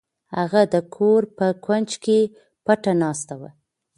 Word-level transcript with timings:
هغه 0.37 0.61
د 0.73 0.75
کور 0.95 1.21
په 1.37 1.47
کونج 1.65 1.89
کې 2.03 2.19
پټه 2.65 2.93
ناسته 3.03 3.33
وه. 3.41 3.49